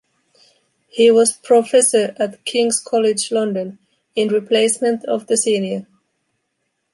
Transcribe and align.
He 0.87 1.11
was 1.11 1.33
Professor 1.37 2.15
at 2.17 2.43
King´s 2.43 2.83
College, 2.83 3.31
London, 3.31 3.77
in 4.15 4.29
replacement 4.29 5.05
of 5.05 5.27
the 5.27 5.37
Senior. 5.37 5.85